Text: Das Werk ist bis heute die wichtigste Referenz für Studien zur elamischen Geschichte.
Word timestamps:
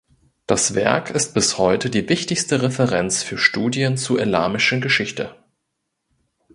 Das 0.47 0.73
Werk 0.73 1.11
ist 1.11 1.35
bis 1.35 1.59
heute 1.59 1.91
die 1.91 2.09
wichtigste 2.09 2.63
Referenz 2.63 3.21
für 3.21 3.37
Studien 3.37 3.97
zur 3.97 4.19
elamischen 4.19 4.81
Geschichte. 4.81 5.35